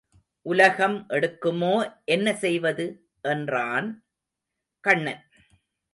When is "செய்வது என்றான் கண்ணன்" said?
2.33-5.23